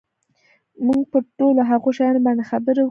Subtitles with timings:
[0.85, 2.79] موږ پر ټولو هغو شیانو باندي خبري وکړې.